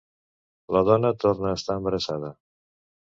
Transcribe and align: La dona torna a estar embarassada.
La 0.77 0.81
dona 0.87 1.11
torna 1.25 1.51
a 1.53 1.59
estar 1.59 1.77
embarassada. 1.83 2.33